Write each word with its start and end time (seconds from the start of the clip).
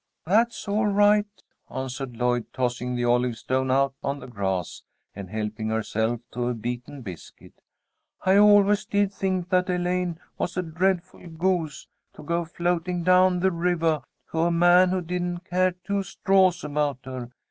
"That's 0.25 0.67
all 0.67 0.87
right," 0.87 1.27
answered 1.69 2.17
Lloyd, 2.17 2.51
tossing 2.53 2.95
the 2.95 3.05
olive 3.05 3.37
stone 3.37 3.69
out 3.69 3.93
on 4.01 4.19
the 4.19 4.25
grass, 4.25 4.81
and 5.15 5.29
helping 5.29 5.69
herself 5.69 6.21
to 6.31 6.47
a 6.47 6.55
beaten 6.55 7.03
biscuit. 7.03 7.53
"I 8.25 8.37
always 8.37 8.83
did 8.85 9.13
think 9.13 9.49
that 9.49 9.69
Elaine 9.69 10.19
was 10.39 10.57
a 10.57 10.63
dreadful 10.63 11.27
goose 11.29 11.85
to 12.15 12.23
go 12.23 12.45
floating 12.45 13.03
down 13.03 13.41
the 13.41 13.51
rivah 13.51 14.01
to 14.31 14.39
a 14.39 14.49
man 14.49 14.89
who 14.89 15.01
didn't 15.01 15.45
care 15.45 15.73
two 15.73 16.01
straws 16.01 16.63
about 16.63 17.01
her. 17.05 17.29